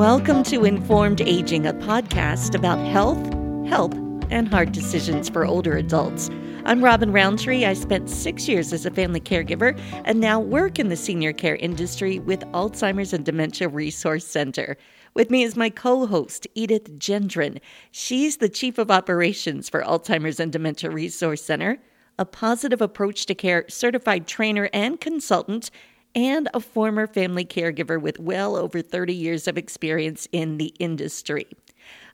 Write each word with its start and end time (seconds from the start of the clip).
Welcome 0.00 0.44
to 0.44 0.64
Informed 0.64 1.20
Aging, 1.20 1.66
a 1.66 1.74
podcast 1.74 2.54
about 2.54 2.78
health, 2.86 3.22
help, 3.68 3.92
and 4.30 4.48
hard 4.48 4.72
decisions 4.72 5.28
for 5.28 5.44
older 5.44 5.76
adults. 5.76 6.30
I'm 6.64 6.82
Robin 6.82 7.12
Roundtree. 7.12 7.66
I 7.66 7.74
spent 7.74 8.08
six 8.08 8.48
years 8.48 8.72
as 8.72 8.86
a 8.86 8.90
family 8.90 9.20
caregiver 9.20 9.78
and 10.06 10.18
now 10.18 10.40
work 10.40 10.78
in 10.78 10.88
the 10.88 10.96
senior 10.96 11.34
care 11.34 11.56
industry 11.56 12.18
with 12.18 12.40
Alzheimer's 12.52 13.12
and 13.12 13.26
Dementia 13.26 13.68
Resource 13.68 14.24
Center. 14.24 14.78
With 15.12 15.28
me 15.28 15.42
is 15.42 15.54
my 15.54 15.68
co 15.68 16.06
host, 16.06 16.46
Edith 16.54 16.98
Gendron. 16.98 17.60
She's 17.90 18.38
the 18.38 18.48
Chief 18.48 18.78
of 18.78 18.90
Operations 18.90 19.68
for 19.68 19.82
Alzheimer's 19.82 20.40
and 20.40 20.50
Dementia 20.50 20.88
Resource 20.88 21.42
Center, 21.42 21.76
a 22.18 22.24
positive 22.24 22.80
approach 22.80 23.26
to 23.26 23.34
care 23.34 23.66
certified 23.68 24.26
trainer 24.26 24.70
and 24.72 24.98
consultant, 24.98 25.70
and 26.14 26.48
a 26.52 26.60
former 26.60 27.06
family 27.06 27.44
caregiver 27.44 28.00
with 28.00 28.18
well 28.18 28.56
over 28.56 28.82
30 28.82 29.14
years 29.14 29.46
of 29.46 29.56
experience 29.58 30.28
in 30.32 30.58
the 30.58 30.74
industry. 30.78 31.46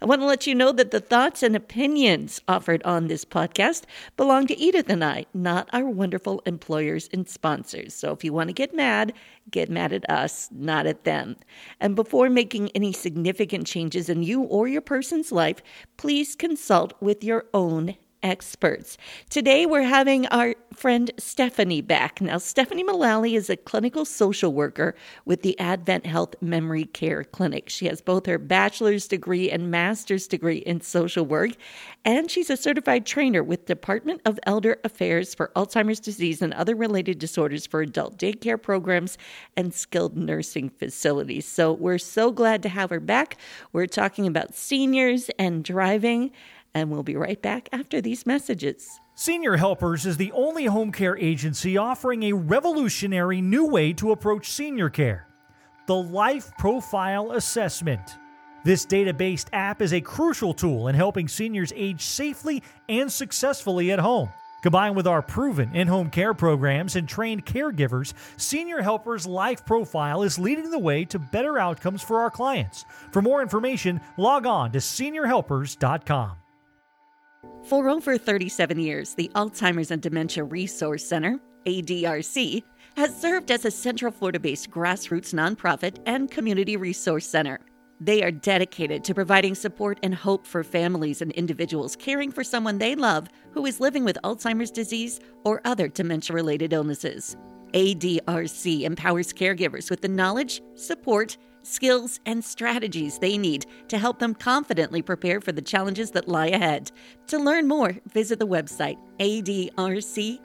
I 0.00 0.04
want 0.04 0.20
to 0.20 0.26
let 0.26 0.46
you 0.46 0.54
know 0.54 0.72
that 0.72 0.90
the 0.90 1.00
thoughts 1.00 1.42
and 1.42 1.56
opinions 1.56 2.40
offered 2.46 2.82
on 2.82 3.08
this 3.08 3.24
podcast 3.24 3.84
belong 4.16 4.46
to 4.46 4.58
Edith 4.58 4.90
and 4.90 5.02
I, 5.02 5.26
not 5.32 5.68
our 5.72 5.88
wonderful 5.88 6.42
employers 6.44 7.08
and 7.12 7.28
sponsors. 7.28 7.94
So 7.94 8.12
if 8.12 8.22
you 8.22 8.32
want 8.32 8.48
to 8.48 8.54
get 8.54 8.74
mad, 8.74 9.14
get 9.50 9.70
mad 9.70 9.92
at 9.92 10.08
us, 10.10 10.48
not 10.52 10.86
at 10.86 11.04
them. 11.04 11.36
And 11.80 11.96
before 11.96 12.28
making 12.28 12.70
any 12.70 12.92
significant 12.92 13.66
changes 13.66 14.08
in 14.08 14.22
you 14.22 14.42
or 14.42 14.68
your 14.68 14.82
person's 14.82 15.32
life, 15.32 15.62
please 15.96 16.36
consult 16.36 16.92
with 17.00 17.24
your 17.24 17.46
own 17.54 17.96
experts. 18.26 18.98
Today, 19.30 19.66
we're 19.66 19.84
having 19.84 20.26
our 20.26 20.56
friend 20.74 21.12
Stephanie 21.16 21.80
back. 21.80 22.20
Now, 22.20 22.38
Stephanie 22.38 22.82
Mullally 22.82 23.36
is 23.36 23.48
a 23.48 23.56
clinical 23.56 24.04
social 24.04 24.52
worker 24.52 24.96
with 25.24 25.42
the 25.42 25.58
Advent 25.60 26.06
Health 26.06 26.34
Memory 26.40 26.86
Care 26.86 27.22
Clinic. 27.22 27.68
She 27.68 27.86
has 27.86 28.00
both 28.00 28.26
her 28.26 28.36
bachelor's 28.36 29.06
degree 29.06 29.48
and 29.48 29.70
master's 29.70 30.26
degree 30.26 30.58
in 30.58 30.80
social 30.80 31.24
work, 31.24 31.52
and 32.04 32.28
she's 32.28 32.50
a 32.50 32.56
certified 32.56 33.06
trainer 33.06 33.44
with 33.44 33.66
Department 33.66 34.20
of 34.24 34.40
Elder 34.42 34.80
Affairs 34.82 35.32
for 35.32 35.52
Alzheimer's 35.54 36.00
disease 36.00 36.42
and 36.42 36.52
other 36.54 36.74
related 36.74 37.20
disorders 37.20 37.64
for 37.64 37.80
adult 37.80 38.18
daycare 38.18 38.60
programs 38.60 39.16
and 39.56 39.72
skilled 39.72 40.16
nursing 40.16 40.68
facilities. 40.68 41.46
So, 41.46 41.72
we're 41.72 41.98
so 41.98 42.32
glad 42.32 42.64
to 42.64 42.68
have 42.68 42.90
her 42.90 42.98
back. 42.98 43.36
We're 43.72 43.86
talking 43.86 44.26
about 44.26 44.56
seniors 44.56 45.30
and 45.38 45.62
driving 45.62 46.32
and 46.76 46.90
we'll 46.90 47.02
be 47.02 47.16
right 47.16 47.40
back 47.40 47.70
after 47.72 48.02
these 48.02 48.26
messages. 48.26 49.00
Senior 49.14 49.56
Helpers 49.56 50.04
is 50.04 50.18
the 50.18 50.30
only 50.32 50.66
home 50.66 50.92
care 50.92 51.16
agency 51.16 51.78
offering 51.78 52.24
a 52.24 52.34
revolutionary 52.34 53.40
new 53.40 53.66
way 53.66 53.94
to 53.94 54.12
approach 54.12 54.52
senior 54.52 54.90
care 54.90 55.26
the 55.86 55.94
Life 55.94 56.50
Profile 56.58 57.30
Assessment. 57.32 58.18
This 58.62 58.84
data 58.84 59.14
based 59.14 59.48
app 59.54 59.80
is 59.80 59.94
a 59.94 60.00
crucial 60.02 60.52
tool 60.52 60.88
in 60.88 60.94
helping 60.94 61.28
seniors 61.28 61.72
age 61.74 62.02
safely 62.02 62.62
and 62.90 63.10
successfully 63.10 63.90
at 63.92 64.00
home. 64.00 64.28
Combined 64.62 64.96
with 64.96 65.06
our 65.06 65.22
proven 65.22 65.74
in 65.74 65.86
home 65.88 66.10
care 66.10 66.34
programs 66.34 66.96
and 66.96 67.08
trained 67.08 67.46
caregivers, 67.46 68.12
Senior 68.36 68.82
Helpers 68.82 69.26
Life 69.26 69.64
Profile 69.64 70.24
is 70.24 70.38
leading 70.38 70.70
the 70.70 70.78
way 70.78 71.06
to 71.06 71.18
better 71.18 71.58
outcomes 71.58 72.02
for 72.02 72.18
our 72.18 72.30
clients. 72.30 72.84
For 73.12 73.22
more 73.22 73.40
information, 73.40 74.00
log 74.18 74.44
on 74.44 74.72
to 74.72 74.78
seniorhelpers.com. 74.78 76.36
For 77.64 77.88
over 77.88 78.16
37 78.16 78.78
years, 78.78 79.14
the 79.14 79.30
Alzheimer's 79.34 79.90
and 79.90 80.00
Dementia 80.00 80.44
Resource 80.44 81.04
Center, 81.04 81.40
ADRC, 81.66 82.62
has 82.96 83.20
served 83.20 83.50
as 83.50 83.64
a 83.64 83.70
Central 83.70 84.12
Florida 84.12 84.38
based 84.38 84.70
grassroots 84.70 85.34
nonprofit 85.34 85.98
and 86.06 86.30
community 86.30 86.76
resource 86.76 87.26
center. 87.26 87.58
They 88.00 88.22
are 88.22 88.30
dedicated 88.30 89.04
to 89.04 89.14
providing 89.14 89.54
support 89.54 89.98
and 90.02 90.14
hope 90.14 90.46
for 90.46 90.62
families 90.62 91.22
and 91.22 91.32
individuals 91.32 91.96
caring 91.96 92.30
for 92.30 92.44
someone 92.44 92.78
they 92.78 92.94
love 92.94 93.28
who 93.52 93.64
is 93.66 93.80
living 93.80 94.04
with 94.04 94.18
Alzheimer's 94.22 94.70
disease 94.70 95.18
or 95.44 95.60
other 95.64 95.88
dementia 95.88 96.34
related 96.34 96.72
illnesses. 96.72 97.36
ADRC 97.72 98.82
empowers 98.82 99.32
caregivers 99.32 99.90
with 99.90 100.02
the 100.02 100.08
knowledge, 100.08 100.62
support, 100.74 101.36
skills, 101.66 102.20
and 102.24 102.44
strategies 102.44 103.18
they 103.18 103.36
need 103.36 103.66
to 103.88 103.98
help 103.98 104.18
them 104.18 104.34
confidently 104.34 105.02
prepare 105.02 105.40
for 105.40 105.52
the 105.52 105.62
challenges 105.62 106.12
that 106.12 106.28
lie 106.28 106.46
ahead. 106.48 106.92
To 107.28 107.38
learn 107.38 107.68
more, 107.68 107.96
visit 108.06 108.38
the 108.38 108.46
website 108.46 108.98
adrccares.org. 109.18 110.36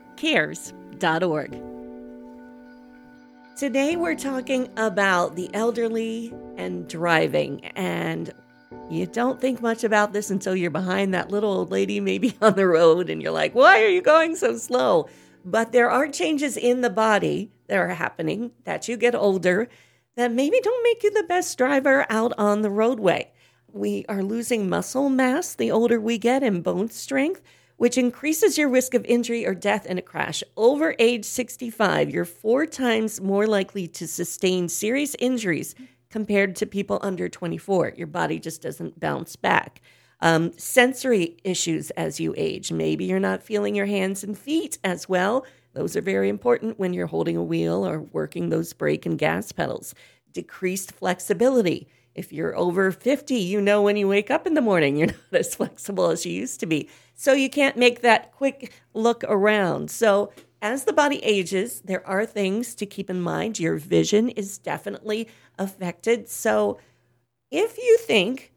Today, 3.58 3.96
we're 3.96 4.16
talking 4.16 4.70
about 4.78 5.36
the 5.36 5.54
elderly 5.54 6.34
and 6.58 6.88
driving. 6.88 7.66
And 7.76 8.34
you 8.90 9.06
don't 9.06 9.40
think 9.40 9.62
much 9.62 9.84
about 9.84 10.14
this 10.14 10.32
until 10.32 10.56
you're 10.56 10.72
behind 10.72 11.14
that 11.14 11.30
little 11.30 11.52
old 11.54 11.70
lady, 11.70 12.00
maybe 12.00 12.36
on 12.42 12.56
the 12.56 12.66
road, 12.66 13.10
and 13.10 13.22
you're 13.22 13.32
like, 13.32 13.54
why 13.54 13.84
are 13.84 13.88
you 13.90 14.02
going 14.02 14.36
so 14.36 14.58
slow? 14.58 15.08
But 15.46 15.72
there 15.74 15.92
are 15.92 16.08
changes 16.08 16.58
in 16.58 16.82
the 16.82 16.90
body 16.90 17.52
that 17.68 17.78
are 17.78 17.90
happening 17.90 18.52
that 18.64 18.88
you 18.88 18.98
get 18.98 19.16
older 19.16 19.70
that 20.16 20.32
maybe 20.32 20.60
don't 20.62 20.84
make 20.84 21.04
you 21.04 21.12
the 21.12 21.24
best 21.24 21.58
driver 21.58 22.06
out 22.10 22.34
on 22.38 22.62
the 22.62 22.70
roadway. 22.70 23.32
We 23.72 24.06
are 24.10 24.24
losing 24.24 24.68
muscle 24.68 25.10
mass 25.10 25.56
the 25.56 25.72
older 25.72 26.00
we 26.00 26.18
get 26.18 26.44
and 26.44 26.64
bone 26.64 26.90
strength, 26.90 27.42
which 27.78 27.98
increases 27.98 28.58
your 28.58 28.68
risk 28.68 28.94
of 28.94 29.06
injury 29.06 29.46
or 29.46 29.56
death 29.56 29.86
in 29.86 29.98
a 29.98 30.02
crash. 30.02 30.44
Over 30.58 30.96
age 31.00 31.26
65, 31.26 32.10
you're 32.10 32.26
four 32.26 32.66
times 32.66 33.22
more 33.22 33.48
likely 33.48 33.88
to 33.88 34.08
sustain 34.08 34.68
serious 34.68 35.16
injuries 35.20 35.74
compared 36.10 36.58
to 36.58 36.66
people 36.66 37.00
under 37.02 37.30
24. 37.30 37.94
Your 37.96 38.08
body 38.08 38.40
just 38.40 38.62
doesn't 38.62 39.00
bounce 39.00 39.38
back. 39.38 39.82
Um, 40.20 40.52
sensory 40.58 41.38
issues 41.44 41.90
as 41.92 42.20
you 42.20 42.36
age. 42.38 42.72
Maybe 42.72 43.06
you're 43.06 43.20
not 43.20 43.42
feeling 43.42 43.74
your 43.74 43.88
hands 43.88 44.24
and 44.24 44.38
feet 44.38 44.78
as 44.84 45.10
well 45.10 45.46
those 45.74 45.96
are 45.96 46.02
very 46.02 46.30
important 46.30 46.80
when 46.80 46.94
you're 46.94 47.08
holding 47.08 47.38
a 47.38 47.44
wheel 47.44 47.88
or 47.88 48.02
working 48.02 48.50
those 48.50 48.74
brake 48.74 49.06
and 49.06 49.18
gas 49.18 49.52
pedals. 49.52 49.96
Decreased 50.32 50.92
flexibility. 50.92 51.88
If 52.14 52.34
you're 52.34 52.56
over 52.58 52.92
50, 52.92 53.36
you 53.36 53.62
know 53.62 53.82
when 53.82 53.96
you 53.96 54.08
wake 54.08 54.30
up 54.30 54.46
in 54.46 54.54
the 54.54 54.62
morning, 54.62 54.98
you're 54.98 55.08
not 55.32 55.40
as 55.40 55.56
flexible 55.56 56.10
as 56.10 56.26
you 56.26 56.34
used 56.34 56.60
to 56.60 56.66
be. 56.66 56.90
So 57.16 57.34
you 57.34 57.50
can't 57.50 57.78
make 57.78 58.02
that 58.02 58.32
quick 58.34 58.74
look 58.94 59.24
around. 59.26 59.90
So 59.90 60.32
as 60.62 60.84
the 60.84 60.94
body 60.94 61.24
ages, 61.24 61.82
there 61.82 62.06
are 62.06 62.26
things 62.26 62.76
to 62.76 62.86
keep 62.86 63.10
in 63.10 63.22
mind. 63.22 63.60
Your 63.60 63.78
vision 63.78 64.30
is 64.30 64.58
definitely 64.58 65.28
affected. 65.58 66.30
So 66.30 66.80
if 67.50 67.78
you 67.78 67.98
think 67.98 68.52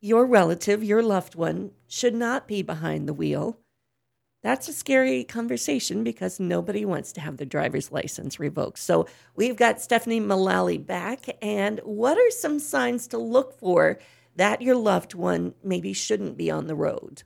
your 0.00 0.26
relative, 0.26 0.82
your 0.82 1.02
loved 1.02 1.34
one, 1.34 1.70
should 1.86 2.14
not 2.14 2.48
be 2.48 2.62
behind 2.62 3.08
the 3.08 3.14
wheel, 3.14 3.58
that's 4.42 4.68
a 4.68 4.72
scary 4.72 5.22
conversation 5.24 6.02
because 6.02 6.40
nobody 6.40 6.84
wants 6.84 7.12
to 7.12 7.20
have 7.20 7.36
their 7.36 7.46
driver's 7.46 7.92
license 7.92 8.40
revoked. 8.40 8.78
So 8.78 9.06
we've 9.36 9.56
got 9.56 9.80
Stephanie 9.80 10.20
Mullally 10.20 10.78
back. 10.78 11.36
And 11.40 11.80
what 11.84 12.18
are 12.18 12.30
some 12.30 12.58
signs 12.58 13.06
to 13.08 13.18
look 13.18 13.58
for 13.58 13.98
that 14.36 14.60
your 14.60 14.76
loved 14.76 15.14
one 15.14 15.54
maybe 15.62 15.92
shouldn't 15.92 16.36
be 16.36 16.50
on 16.50 16.66
the 16.66 16.74
road? 16.74 17.22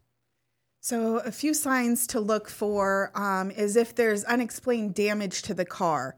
So, 0.81 1.19
a 1.19 1.33
few 1.33 1.53
signs 1.53 2.07
to 2.09 2.21
look 2.21 2.49
for 2.49 3.11
um, 3.17 3.51
is 3.51 3.75
if 3.75 3.97
there's 3.97 4.23
unexplained 4.23 4.95
damage 4.95 5.43
to 5.43 5.55
the 5.55 5.65
car. 5.65 6.17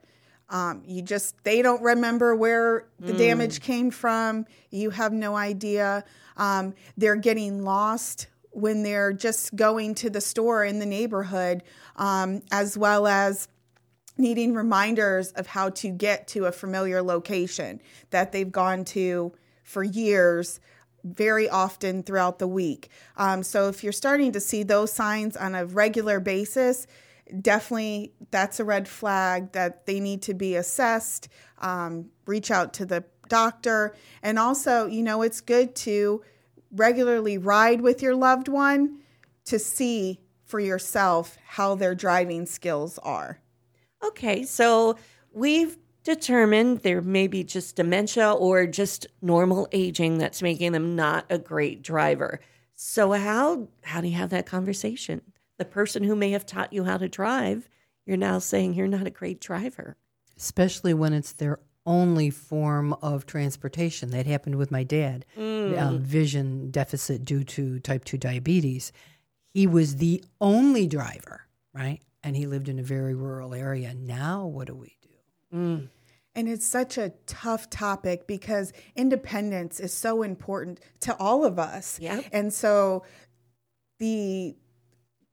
Um, 0.50 0.82
you 0.84 1.00
just, 1.00 1.42
they 1.42 1.62
don't 1.62 1.80
remember 1.82 2.34
where 2.34 2.86
the 3.00 3.15
mm. 3.15 3.19
damage 3.19 3.62
came 3.62 3.91
from. 3.91 4.44
You 4.70 4.91
have 4.91 5.15
no 5.15 5.36
idea. 5.36 6.04
Um, 6.36 6.75
they're 6.98 7.16
getting 7.16 7.65
lost 7.65 8.26
when 8.58 8.82
they're 8.82 9.12
just 9.12 9.54
going 9.56 9.94
to 9.96 10.10
the 10.10 10.20
store 10.20 10.64
in 10.64 10.78
the 10.78 10.86
neighborhood, 10.86 11.62
um, 11.96 12.42
as 12.50 12.76
well 12.76 13.06
as 13.06 13.48
needing 14.16 14.54
reminders 14.54 15.30
of 15.32 15.46
how 15.46 15.71
to 15.71 15.88
get 15.91 16.27
to 16.28 16.47
a 16.47 16.53
familiar 16.53 17.00
location 17.03 17.80
that 18.10 18.33
they've 18.33 18.50
gone 18.50 18.84
to 18.84 19.33
for 19.62 19.84
years 19.84 20.60
very 21.04 21.48
often 21.48 22.03
throughout 22.03 22.38
the 22.38 22.48
week. 22.48 22.88
Um, 23.16 23.42
so 23.42 23.68
if 23.68 23.84
you're 23.84 23.92
starting 23.92 24.33
to 24.33 24.41
see 24.41 24.65
those 24.65 24.92
signs 24.92 25.36
on 25.36 25.54
a 25.54 25.65
regular 25.65 26.18
basis, 26.18 26.86
definitely 27.41 28.12
that's 28.30 28.59
a 28.59 28.65
red 28.65 28.88
flag 28.88 29.53
that 29.53 29.86
they 29.86 30.00
need 30.00 30.22
to 30.22 30.34
be 30.34 30.56
assessed. 30.56 31.28
Um, 31.60 32.10
reach 32.27 32.50
out 32.50 32.72
to 32.74 32.86
the 32.86 33.04
doctor. 33.28 33.94
And 34.22 34.38
also, 34.38 34.86
you 34.86 35.03
know, 35.03 35.22
it's 35.22 35.41
good 35.41 35.74
to 35.77 36.22
regularly 36.70 37.38
ride 37.38 37.80
with 37.80 38.03
your 38.03 38.15
loved 38.15 38.48
one 38.48 39.00
to 39.47 39.59
see 39.59 40.20
for 40.44 40.60
yourself 40.60 41.36
how 41.47 41.74
their 41.74 41.94
driving 41.94 42.47
skills 42.47 42.98
are. 43.03 43.41
Okay, 44.04 44.44
so 44.44 44.97
we've 45.32 45.76
determined 46.04 46.80
there 46.80 47.03
may 47.03 47.26
be 47.26 47.44
just 47.44 47.76
dementia 47.76 48.32
or 48.32 48.66
just 48.66 49.06
normal 49.20 49.68
aging 49.72 50.18
that's 50.18 50.41
making 50.41 50.72
them 50.72 50.97
not 50.97 51.26
a 51.28 51.38
great 51.38 51.82
driver. 51.82 52.41
So 52.74 53.12
how 53.12 53.68
how 53.82 54.00
do 54.00 54.09
you 54.09 54.16
have 54.16 54.30
that 54.30 54.47
conversation? 54.47 55.21
The 55.59 55.64
person 55.64 56.04
who 56.04 56.14
may 56.14 56.30
have 56.30 56.47
taught 56.47 56.72
you 56.72 56.84
how 56.84 56.97
to 56.97 57.09
drive, 57.09 57.68
you're 58.06 58.16
now 58.16 58.38
saying 58.38 58.74
you're 58.74 58.86
not 58.86 59.06
a 59.06 59.10
great 59.10 59.41
driver. 59.41 59.97
Especially 60.36 60.94
when 60.94 61.12
it's 61.12 61.32
their 61.32 61.59
only 61.88 62.28
form 62.30 62.92
of 63.00 63.26
transportation. 63.26 64.10
That 64.10 64.26
happened 64.26 64.56
with 64.56 64.70
my 64.70 64.84
dad, 64.84 65.24
um, 65.36 65.98
vision 66.00 66.70
deficit 66.70 67.24
due 67.24 67.42
to 67.44 67.80
type 67.80 68.04
2 68.04 68.18
diabetes. 68.18 68.92
He 69.54 69.66
was 69.66 69.96
the 69.96 70.22
only 70.40 70.86
driver, 70.86 71.46
right? 71.72 72.00
And 72.22 72.36
he 72.36 72.46
lived 72.46 72.68
in 72.68 72.78
a 72.78 72.82
very 72.82 73.14
rural 73.14 73.54
area. 73.54 73.94
Now, 73.94 74.46
what 74.46 74.66
do 74.66 74.74
we 74.74 74.98
do? 75.00 75.08
And 76.34 76.48
it's 76.48 76.66
such 76.66 76.98
a 76.98 77.14
tough 77.26 77.70
topic 77.70 78.26
because 78.28 78.72
independence 78.94 79.80
is 79.80 79.92
so 79.92 80.22
important 80.22 80.78
to 81.00 81.16
all 81.16 81.44
of 81.44 81.58
us. 81.58 81.98
Yep. 81.98 82.26
And 82.30 82.52
so 82.52 83.02
the 83.98 84.54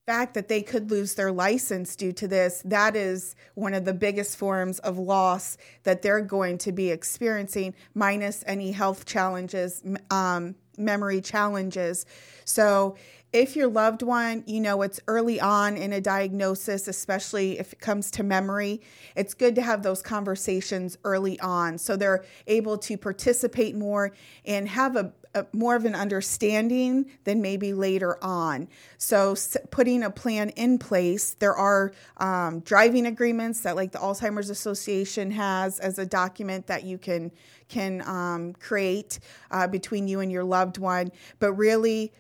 fact 0.06 0.36
that 0.36 0.48
they 0.48 0.62
could 0.62 0.92
lose 0.92 1.16
their 1.16 1.32
license 1.32 1.96
due 1.96 2.12
to 2.14 2.28
this, 2.28 2.62
that 2.66 2.96
is 2.96 3.36
one 3.56 3.74
of 3.74 3.86
the 3.86 3.94
biggest 3.94 4.38
forms 4.38 4.80
of 4.80 4.98
loss 4.98 5.58
that 5.84 6.02
they're 6.02 6.22
going 6.22 6.58
to 6.60 6.72
be 6.72 6.92
experiencing, 6.92 7.74
minus 7.96 8.44
any 8.46 8.72
health 8.72 9.06
challenges, 9.06 9.82
um, 10.12 10.54
memory 10.78 11.22
challenges. 11.22 12.06
So 12.44 12.96
if 13.34 13.56
your 13.56 13.68
loved 13.68 14.02
one, 14.02 14.44
you 14.46 14.62
know, 14.62 14.82
it's 14.84 15.02
early 15.08 15.42
on 15.42 15.76
in 15.76 15.92
a 15.92 16.00
diagnosis, 16.00 16.88
especially 16.88 17.60
if 17.60 17.74
it 17.74 17.80
comes 17.80 18.12
to 18.12 18.24
memory, 18.24 18.82
it's 19.16 19.34
good 19.34 19.56
to 19.56 19.62
have 19.62 19.84
those 19.84 20.02
conversations 20.02 20.98
early 21.04 21.40
on 21.40 21.78
so 21.78 21.98
they're 21.98 22.24
able 22.48 22.78
to 22.78 22.96
participate 22.98 23.76
more 23.76 24.14
and 24.46 24.70
have 24.70 24.96
a, 24.96 25.12
more 25.54 25.76
of 25.76 25.86
an 25.86 25.96
understanding 25.96 27.06
than 27.24 27.42
maybe 27.42 27.74
later 27.74 28.24
on. 28.24 28.68
So, 28.98 29.34
s- 29.34 29.58
putting 29.72 30.04
a 30.04 30.10
plan 30.10 30.50
in 30.50 30.78
place, 30.78 31.36
there 31.36 31.56
are 31.56 31.92
um, 32.18 32.62
driving 32.62 33.06
agreements 33.06 33.62
that, 33.62 33.76
like 33.76 33.92
the 33.92 34.00
Alzheimer's 34.00 34.50
Association 34.50 35.32
has, 35.32 35.80
as 35.80 36.00
a 36.00 36.06
document 36.06 36.68
that 36.68 36.84
you 36.84 36.98
can 36.98 37.32
can 37.68 38.02
um, 38.08 38.54
create 38.54 39.20
uh, 39.52 39.68
between 39.68 40.08
you 40.08 40.20
and 40.20 40.32
your 40.32 40.44
loved 40.44 40.78
one. 40.78 41.12
But 41.40 41.54
really, 41.54 42.14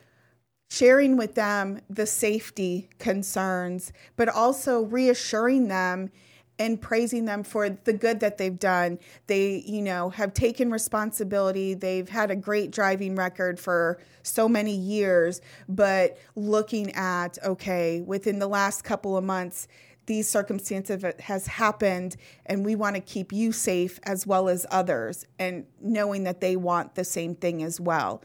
sharing 0.69 1.15
with 1.17 1.35
them 1.35 1.79
the 1.89 2.05
safety 2.05 2.89
concerns, 2.99 3.93
but 4.15 4.27
also 4.27 4.81
reassuring 4.81 5.67
them 5.67 6.09
and 6.57 6.81
praising 6.81 7.25
them 7.25 7.43
for 7.43 7.69
the 7.69 7.93
good 7.93 8.19
that 8.21 8.37
they've 8.37 8.59
done. 8.59 8.99
They, 9.27 9.63
you 9.65 9.81
know, 9.81 10.09
have 10.09 10.33
taken 10.33 10.71
responsibility. 10.71 11.73
They've 11.73 12.07
had 12.07 12.31
a 12.31 12.35
great 12.35 12.71
driving 12.71 13.15
record 13.15 13.59
for 13.59 13.99
so 14.23 14.47
many 14.47 14.75
years, 14.75 15.41
but 15.67 16.17
looking 16.35 16.91
at, 16.93 17.37
okay, 17.43 18.01
within 18.01 18.39
the 18.39 18.47
last 18.47 18.83
couple 18.83 19.17
of 19.17 19.23
months, 19.23 19.67
these 20.05 20.29
circumstances 20.29 21.03
has 21.19 21.47
happened 21.47 22.15
and 22.45 22.63
we 22.63 22.75
want 22.75 22.95
to 22.95 23.01
keep 23.01 23.33
you 23.33 23.51
safe 23.51 23.99
as 24.03 24.27
well 24.27 24.47
as 24.47 24.65
others 24.69 25.25
and 25.39 25.65
knowing 25.81 26.23
that 26.23 26.41
they 26.41 26.55
want 26.55 26.95
the 26.95 27.03
same 27.03 27.35
thing 27.35 27.63
as 27.63 27.79
well. 27.79 28.21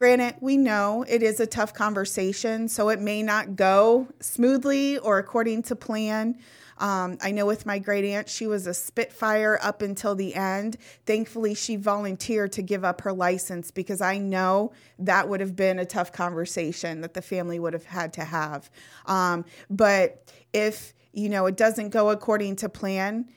Granted, 0.00 0.36
we 0.40 0.56
know 0.56 1.04
it 1.06 1.22
is 1.22 1.40
a 1.40 1.46
tough 1.46 1.74
conversation, 1.74 2.68
so 2.68 2.88
it 2.88 3.00
may 3.00 3.22
not 3.22 3.54
go 3.54 4.08
smoothly 4.18 4.96
or 4.96 5.18
according 5.18 5.62
to 5.64 5.76
plan. 5.76 6.38
Um, 6.78 7.18
I 7.20 7.32
know 7.32 7.44
with 7.44 7.66
my 7.66 7.78
great 7.78 8.06
aunt, 8.06 8.26
she 8.26 8.46
was 8.46 8.66
a 8.66 8.72
Spitfire 8.72 9.58
up 9.60 9.82
until 9.82 10.14
the 10.14 10.34
end. 10.34 10.78
Thankfully, 11.04 11.52
she 11.54 11.76
volunteered 11.76 12.50
to 12.52 12.62
give 12.62 12.82
up 12.82 13.02
her 13.02 13.12
license 13.12 13.70
because 13.70 14.00
I 14.00 14.16
know 14.16 14.72
that 14.98 15.28
would 15.28 15.40
have 15.40 15.54
been 15.54 15.78
a 15.78 15.84
tough 15.84 16.12
conversation 16.12 17.02
that 17.02 17.12
the 17.12 17.20
family 17.20 17.58
would 17.58 17.74
have 17.74 17.84
had 17.84 18.14
to 18.14 18.24
have. 18.24 18.70
Um, 19.04 19.44
but 19.68 20.32
if 20.54 20.94
you 21.12 21.28
know 21.28 21.44
it 21.44 21.58
doesn't 21.58 21.90
go 21.90 22.08
according 22.08 22.56
to 22.56 22.70
plan, 22.70 23.28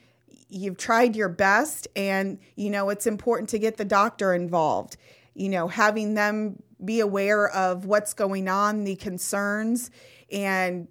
you've 0.48 0.78
tried 0.78 1.14
your 1.14 1.28
best, 1.28 1.88
and 1.94 2.38
you 2.56 2.70
know 2.70 2.88
it's 2.88 3.06
important 3.06 3.50
to 3.50 3.58
get 3.58 3.76
the 3.76 3.84
doctor 3.84 4.32
involved 4.32 4.96
you 5.34 5.48
know, 5.48 5.68
having 5.68 6.14
them 6.14 6.62
be 6.84 7.00
aware 7.00 7.48
of 7.48 7.86
what's 7.86 8.14
going 8.14 8.48
on, 8.48 8.84
the 8.84 8.96
concerns, 8.96 9.90
and 10.30 10.88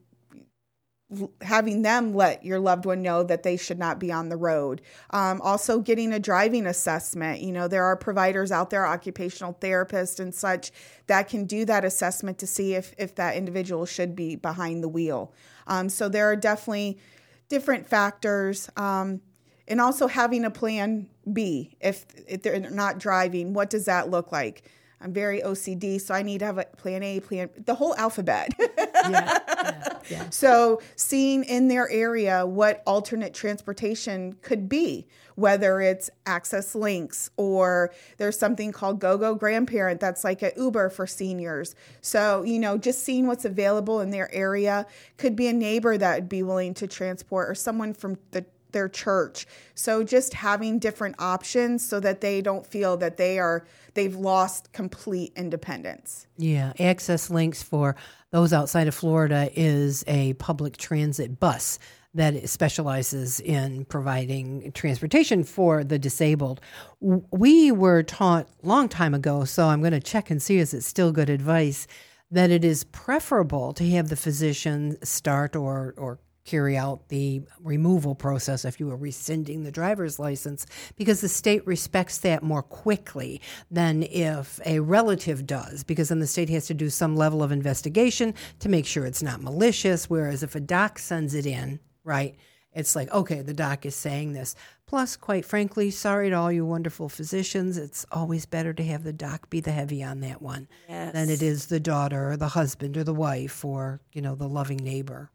having 1.41 1.81
them 1.81 2.13
let 2.13 2.43
your 2.43 2.59
loved 2.59 2.85
one 2.85 3.01
know 3.01 3.23
that 3.23 3.43
they 3.43 3.57
should 3.57 3.77
not 3.77 3.99
be 3.99 4.11
on 4.11 4.29
the 4.29 4.37
road. 4.37 4.81
Um, 5.11 5.41
also, 5.41 5.79
getting 5.79 6.13
a 6.13 6.19
driving 6.19 6.65
assessment. 6.65 7.41
You 7.41 7.51
know, 7.51 7.67
there 7.67 7.83
are 7.83 7.95
providers 7.95 8.51
out 8.51 8.69
there, 8.69 8.85
occupational 8.85 9.53
therapists 9.53 10.19
and 10.19 10.33
such, 10.33 10.71
that 11.07 11.29
can 11.29 11.45
do 11.45 11.65
that 11.65 11.85
assessment 11.85 12.39
to 12.39 12.47
see 12.47 12.73
if, 12.73 12.93
if 12.97 13.15
that 13.15 13.35
individual 13.35 13.85
should 13.85 14.15
be 14.15 14.35
behind 14.35 14.83
the 14.83 14.89
wheel. 14.89 15.33
Um, 15.67 15.89
so, 15.89 16.09
there 16.09 16.29
are 16.31 16.35
definitely 16.35 16.99
different 17.47 17.87
factors. 17.87 18.69
Um, 18.75 19.21
and 19.67 19.79
also 19.79 20.07
having 20.07 20.45
a 20.45 20.51
plan 20.51 21.07
B 21.31 21.75
if, 21.79 22.05
if 22.27 22.41
they're 22.41 22.59
not 22.59 22.99
driving. 22.99 23.53
What 23.53 23.69
does 23.69 23.85
that 23.85 24.09
look 24.09 24.31
like? 24.31 24.69
I'm 25.03 25.11
very 25.11 25.41
OCD, 25.41 25.99
so 25.99 26.13
I 26.13 26.23
need 26.23 26.39
to 26.39 26.45
have 26.45 26.57
a 26.57 26.63
plan 26.63 27.03
A, 27.03 27.19
plan 27.19 27.49
the 27.65 27.75
whole 27.75 27.95
alphabet. 27.95 28.53
Yeah, 29.03 29.37
yeah, 29.49 29.97
yeah. 30.09 30.29
so 30.29 30.81
seeing 30.95 31.43
in 31.43 31.67
their 31.67 31.89
area 31.89 32.45
what 32.45 32.81
alternate 32.87 33.33
transportation 33.33 34.37
could 34.41 34.69
be, 34.69 35.07
whether 35.35 35.81
it's 35.81 36.09
Access 36.25 36.73
LYNX 36.73 37.29
or 37.35 37.93
there's 38.15 38.39
something 38.39 38.71
called 38.71 39.01
GoGo 39.01 39.35
Grandparent 39.35 39.99
that's 39.99 40.23
like 40.23 40.41
a 40.41 40.53
Uber 40.55 40.89
for 40.89 41.05
seniors. 41.05 41.75
So 41.99 42.43
you 42.43 42.59
know, 42.59 42.77
just 42.77 43.03
seeing 43.03 43.27
what's 43.27 43.43
available 43.43 43.99
in 43.99 44.11
their 44.11 44.33
area 44.33 44.85
could 45.17 45.35
be 45.35 45.47
a 45.47 45.53
neighbor 45.53 45.97
that 45.97 46.15
would 46.15 46.29
be 46.29 46.43
willing 46.43 46.73
to 46.75 46.87
transport 46.87 47.49
or 47.49 47.55
someone 47.55 47.93
from 47.93 48.17
the 48.31 48.45
their 48.73 48.89
church. 48.89 49.47
So 49.75 50.03
just 50.03 50.33
having 50.33 50.79
different 50.79 51.15
options 51.19 51.87
so 51.87 51.99
that 52.01 52.21
they 52.21 52.41
don't 52.41 52.65
feel 52.65 52.97
that 52.97 53.17
they 53.17 53.39
are 53.39 53.65
they've 53.93 54.15
lost 54.15 54.73
complete 54.73 55.33
independence. 55.35 56.27
Yeah, 56.37 56.73
Access 56.79 57.29
LYNX 57.29 57.63
for 57.63 57.95
those 58.31 58.51
outside 58.51 58.87
of 58.87 58.95
Florida 58.95 59.49
is 59.53 60.03
a 60.07 60.33
public 60.33 60.77
transit 60.77 61.39
bus 61.39 61.79
that 62.15 62.47
specializes 62.47 63.39
in 63.39 63.85
providing 63.85 64.71
transportation 64.73 65.43
for 65.43 65.83
the 65.83 65.97
disabled. 65.97 66.61
We 66.99 67.71
were 67.71 68.03
taught 68.03 68.47
long 68.61 68.87
time 68.87 69.13
ago, 69.13 69.45
so 69.45 69.67
I'm 69.67 69.81
going 69.81 69.93
to 69.93 69.99
check 69.99 70.29
and 70.29 70.41
see 70.41 70.57
is 70.57 70.73
it 70.73 70.83
still 70.83 71.11
good 71.11 71.29
advice 71.29 71.87
that 72.29 72.49
it 72.49 72.65
is 72.65 72.83
preferable 72.85 73.73
to 73.73 73.87
have 73.91 74.09
the 74.09 74.15
physician 74.15 74.97
start 75.03 75.55
or 75.55 75.93
or 75.97 76.19
carry 76.45 76.75
out 76.75 77.07
the 77.09 77.41
removal 77.61 78.15
process 78.15 78.65
if 78.65 78.79
you 78.79 78.87
were 78.87 78.97
rescinding 78.97 79.63
the 79.63 79.71
driver's 79.71 80.19
license 80.19 80.65
because 80.95 81.21
the 81.21 81.29
state 81.29 81.65
respects 81.65 82.17
that 82.19 82.43
more 82.43 82.63
quickly 82.63 83.41
than 83.71 84.03
if 84.03 84.59
a 84.65 84.79
relative 84.79 85.45
does 85.45 85.83
because 85.83 86.09
then 86.09 86.19
the 86.19 86.27
state 86.27 86.49
has 86.49 86.67
to 86.67 86.73
do 86.73 86.89
some 86.89 87.15
level 87.15 87.41
of 87.41 87.51
investigation 87.51 88.33
to 88.59 88.69
make 88.69 88.85
sure 88.85 89.05
it's 89.05 89.23
not 89.23 89.41
malicious 89.41 90.09
whereas 90.09 90.43
if 90.43 90.55
a 90.55 90.59
doc 90.59 90.99
sends 90.99 91.33
it 91.33 91.45
in 91.45 91.79
right 92.03 92.35
it's 92.73 92.95
like 92.95 93.11
okay 93.13 93.41
the 93.41 93.53
doc 93.53 93.85
is 93.85 93.95
saying 93.95 94.33
this. 94.33 94.55
Plus 94.85 95.15
quite 95.15 95.45
frankly 95.45 95.89
sorry 95.89 96.29
to 96.29 96.35
all 96.35 96.51
you 96.51 96.65
wonderful 96.65 97.09
physicians 97.09 97.77
it's 97.77 98.05
always 98.11 98.45
better 98.45 98.73
to 98.73 98.83
have 98.83 99.03
the 99.03 99.13
doc 99.13 99.49
be 99.49 99.59
the 99.59 99.71
heavy 99.71 100.03
on 100.03 100.19
that 100.19 100.41
one 100.41 100.67
than 100.87 101.29
it 101.29 101.41
is 101.41 101.67
the 101.67 101.79
daughter 101.79 102.31
or 102.31 102.37
the 102.37 102.49
husband 102.49 102.95
or 102.95 103.03
the 103.03 103.13
wife 103.13 103.65
or 103.65 104.01
you 104.11 104.21
know 104.21 104.35
the 104.35 104.47
loving 104.47 104.77
neighbor 104.77 105.31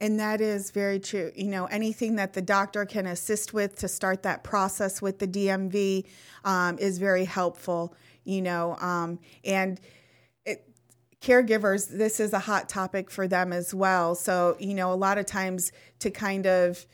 And 0.00 0.18
that 0.18 0.40
is 0.40 0.70
very 0.70 0.98
true. 0.98 1.30
You 1.34 1.48
know, 1.48 1.66
anything 1.66 2.16
that 2.16 2.32
the 2.32 2.42
doctor 2.42 2.84
can 2.84 3.06
assist 3.06 3.54
with 3.54 3.76
to 3.76 3.88
start 3.88 4.22
that 4.24 4.42
process 4.42 5.00
with 5.00 5.18
the 5.18 5.28
DMV 5.28 6.04
um, 6.44 6.78
is 6.78 6.98
very 6.98 7.24
helpful. 7.24 7.94
You 8.24 8.42
know, 8.42 8.76
um, 8.80 9.20
and 9.44 9.80
it, 10.44 10.68
caregivers, 11.20 11.88
this 11.88 12.18
is 12.20 12.32
a 12.32 12.38
hot 12.40 12.68
topic 12.68 13.10
for 13.10 13.28
them 13.28 13.52
as 13.52 13.72
well. 13.72 14.14
So, 14.14 14.56
you 14.58 14.74
know, 14.74 14.92
a 14.92 14.94
lot 14.94 15.18
of 15.18 15.26
times 15.26 15.72
to 16.00 16.10
kind 16.10 16.46
of 16.46 16.86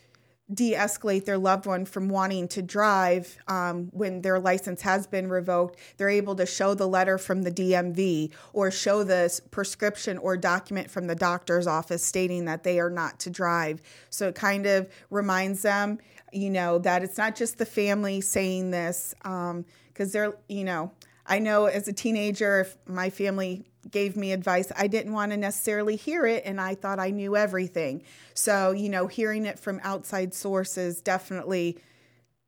de 0.53 0.75
escalate 0.75 1.25
their 1.25 1.39
loved 1.39 1.67
one 1.67 1.85
from 1.85 2.09
wanting 2.09 2.49
to 2.49 2.63
drive 2.63 3.39
um, 3.49 3.89
when 3.93 4.23
their 4.23 4.39
license 4.39 4.83
has 4.83 5.07
been 5.07 5.29
revoked, 5.29 5.79
they're 5.97 6.09
able 6.09 6.35
to 6.35 6.47
show 6.47 6.75
the 6.75 6.89
letter 6.89 7.19
from 7.19 7.43
the 7.43 7.51
DMV 7.51 8.33
or 8.53 8.71
show 8.71 9.05
the 9.05 9.41
prescription 9.51 10.19
or 10.19 10.37
document 10.37 10.91
from 10.91 11.07
the 11.07 11.15
doctor's 11.15 11.67
office 11.67 12.05
stating 12.05 12.47
that 12.47 12.65
they 12.65 12.81
are 12.81 12.91
not 12.91 13.19
to 13.21 13.31
drive. 13.31 13.81
So 14.11 14.29
it 14.29 14.35
kind 14.35 14.67
of 14.67 14.89
reminds 15.11 15.63
them, 15.63 15.99
you 16.33 16.51
know, 16.51 16.79
that 16.79 17.03
it's 17.03 17.19
not 17.19 17.37
just 17.37 17.59
the 17.59 17.67
family 17.67 18.21
saying 18.21 18.71
this, 18.71 19.15
because 19.23 20.13
they're, 20.13 20.37
you 20.49 20.65
know, 20.65 20.91
I 21.27 21.39
know 21.39 21.67
as 21.67 21.87
a 21.87 21.93
teenager, 21.93 22.61
if 22.61 22.77
my 22.89 23.09
family 23.09 23.70
gave 23.91 24.17
me 24.17 24.33
advice, 24.33 24.73
I 24.77 24.87
didn't 24.87 25.13
want 25.13 25.33
to 25.33 25.37
necessarily 25.37 25.97
hear 25.97 26.27
it, 26.27 26.43
and 26.45 26.61
I 26.61 26.75
thought 26.75 26.99
I 26.99 27.11
knew 27.11 27.37
everything. 27.37 28.03
So, 28.35 28.73
you 28.73 28.89
know, 28.89 29.07
hearing 29.07 29.47
it 29.47 29.59
from 29.59 29.81
outside 29.83 30.35
sources 30.35 31.01
definitely 31.01 31.79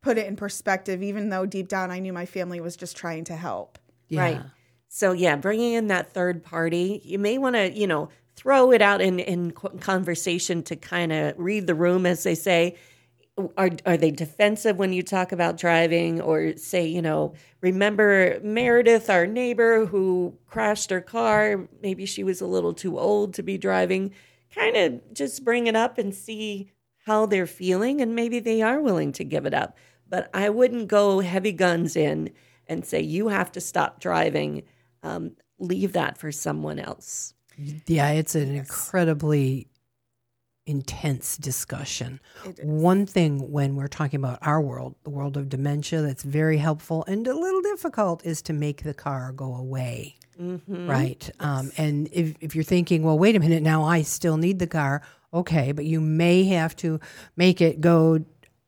put 0.02 0.18
it 0.18 0.26
in 0.26 0.36
perspective, 0.36 1.02
even 1.02 1.28
though 1.28 1.46
deep 1.46 1.68
down 1.68 1.90
I 1.90 2.00
knew 2.00 2.12
my 2.12 2.26
family 2.26 2.60
was 2.60 2.76
just 2.76 2.96
trying 2.96 3.24
to 3.24 3.36
help. 3.36 3.78
Right. 4.10 4.40
So 4.88 5.12
yeah, 5.12 5.36
bringing 5.36 5.72
in 5.72 5.86
that 5.86 6.12
third 6.12 6.44
party, 6.44 7.00
you 7.04 7.18
may 7.18 7.38
want 7.38 7.56
to, 7.56 7.72
you 7.72 7.86
know, 7.86 8.10
throw 8.36 8.72
it 8.72 8.82
out 8.82 9.00
in 9.00 9.20
in 9.20 9.52
conversation 9.52 10.62
to 10.64 10.76
kind 10.76 11.12
of 11.12 11.34
read 11.38 11.66
the 11.66 11.74
room, 11.74 12.04
as 12.04 12.24
they 12.24 12.34
say. 12.34 12.76
Are 13.56 13.70
are 13.86 13.96
they 13.96 14.10
defensive 14.10 14.76
when 14.76 14.92
you 14.92 15.02
talk 15.02 15.32
about 15.32 15.56
driving 15.56 16.20
or 16.20 16.56
say 16.56 16.86
you 16.86 17.00
know 17.00 17.34
remember 17.60 18.38
meredith 18.42 19.08
our 19.08 19.26
neighbor 19.26 19.86
who 19.86 20.36
crashed 20.46 20.90
her 20.90 21.00
car? 21.00 21.68
Maybe 21.82 22.06
she 22.06 22.24
was 22.24 22.40
a 22.40 22.46
little 22.46 22.74
too 22.74 22.98
old 22.98 23.34
to 23.34 23.42
be 23.42 23.58
driving. 23.58 24.12
Kind 24.54 24.76
of 24.76 25.14
just 25.14 25.44
bring 25.44 25.66
it 25.66 25.76
up 25.76 25.96
and 25.96 26.14
see 26.14 26.70
how 27.06 27.26
they're 27.26 27.46
feeling 27.46 28.00
and 28.00 28.14
maybe 28.14 28.38
they 28.38 28.60
are 28.62 28.80
willing 28.80 29.12
to 29.12 29.24
give 29.24 29.46
it 29.46 29.54
up. 29.54 29.76
But 30.08 30.28
i 30.34 30.50
wouldn't 30.50 30.88
go 30.88 31.20
heavy 31.20 31.52
guns 31.52 31.96
in 31.96 32.30
and 32.66 32.84
say 32.84 33.00
you 33.00 33.28
have 33.28 33.50
to 33.52 33.60
stop 33.60 33.98
driving 33.98 34.62
um, 35.02 35.32
leave 35.58 35.92
that 35.94 36.18
for 36.18 36.30
someone 36.30 36.78
else. 36.78 37.34
Yeah, 37.86 38.10
it's 38.10 38.34
an 38.34 38.54
incredibly 38.54 39.68
intense 40.66 41.36
discussion. 41.36 42.20
One 42.62 43.06
thing 43.06 43.50
when 43.50 43.74
we're 43.74 43.88
talking 43.88 44.18
about 44.18 44.38
our 44.42 44.60
world, 44.60 44.94
the 45.04 45.10
world 45.10 45.36
of 45.36 45.48
dementia, 45.48 46.02
that's 46.02 46.22
very 46.22 46.58
helpful 46.58 47.04
and 47.08 47.26
a 47.26 47.34
little 47.34 47.62
difficult 47.62 48.24
is 48.24 48.42
to 48.42 48.52
make 48.52 48.82
the 48.82 48.94
car 48.94 49.32
go 49.32 49.54
away. 49.54 50.16
Right. 50.88 51.30
Um, 51.40 51.70
and 51.76 52.08
if, 52.12 52.34
if 52.40 52.54
you're 52.54 52.64
thinking, 52.64 53.02
well, 53.02 53.18
wait 53.18 53.36
a 53.36 53.40
minute, 53.40 53.62
now 53.62 53.84
I 53.84 54.02
still 54.02 54.36
need 54.36 54.58
the 54.58 54.66
car, 54.66 55.02
okay, 55.32 55.72
but 55.72 55.84
you 55.84 56.00
may 56.00 56.44
have 56.44 56.74
to 56.76 57.00
make 57.36 57.60
it 57.60 57.80
go 57.80 58.24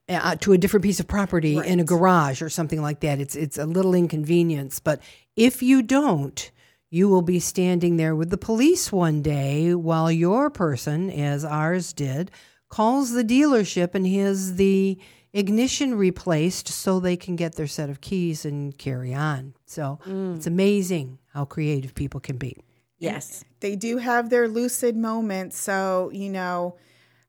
uh, 0.08 0.36
to 0.36 0.52
a 0.52 0.58
different 0.58 0.84
piece 0.84 1.00
of 1.00 1.06
property 1.06 1.56
in 1.56 1.80
a 1.80 1.84
garage 1.84 2.42
or 2.42 2.50
something 2.50 2.82
like 2.82 3.00
that. 3.00 3.20
It's 3.20 3.34
it's 3.34 3.56
a 3.56 3.64
little 3.64 3.94
inconvenience, 3.94 4.78
but 4.78 5.00
if 5.36 5.62
you 5.62 5.82
don't, 5.82 6.50
you 6.94 7.08
will 7.08 7.22
be 7.22 7.40
standing 7.40 7.96
there 7.96 8.14
with 8.14 8.30
the 8.30 8.38
police 8.38 8.92
one 8.92 9.20
day 9.20 9.74
while 9.74 10.12
your 10.12 10.48
person, 10.48 11.10
as 11.10 11.44
ours 11.44 11.92
did, 11.92 12.30
calls 12.68 13.10
the 13.10 13.24
dealership 13.24 13.96
and 13.96 14.06
has 14.06 14.54
the 14.54 14.96
ignition 15.32 15.96
replaced 15.96 16.68
so 16.68 17.00
they 17.00 17.16
can 17.16 17.34
get 17.34 17.56
their 17.56 17.66
set 17.66 17.90
of 17.90 18.00
keys 18.00 18.44
and 18.44 18.78
carry 18.78 19.12
on. 19.12 19.54
So 19.66 19.98
mm. 20.06 20.36
it's 20.36 20.46
amazing 20.46 21.18
how 21.32 21.44
creative 21.46 21.96
people 21.96 22.20
can 22.20 22.36
be. 22.36 22.56
yes 22.98 23.44
they 23.58 23.74
do 23.74 23.96
have 23.96 24.28
their 24.28 24.46
lucid 24.46 24.94
moments. 24.94 25.58
So, 25.58 26.10
you 26.12 26.28
know, 26.28 26.76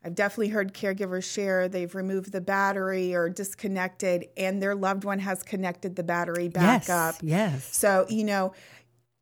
I've 0.04 0.16
definitely 0.16 0.50
heard 0.50 0.74
caregivers 0.74 1.24
share 1.24 1.70
they've 1.70 1.96
removed 1.96 2.34
the 2.34 2.42
battery 2.42 3.16
or 3.16 3.30
disconnected, 3.30 4.28
and 4.36 4.62
their 4.62 4.76
loved 4.76 5.06
one 5.06 5.20
has 5.20 5.42
connected 5.42 5.96
the 5.96 6.04
battery 6.04 6.50
back 6.50 6.88
yes, 6.88 6.90
up. 6.90 7.16
Yes. 7.22 7.76
So, 7.76 8.06
you 8.10 8.26
know, 8.26 8.54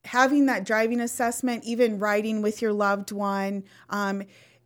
having 0.06 0.46
that 0.48 0.66
driving 0.66 1.00
assessment, 1.00 1.64
even 1.64 2.00
riding 2.00 2.42
with 2.42 2.62
your 2.62 2.74
loved 2.74 3.12
one, 3.12 3.64
um, 3.90 4.24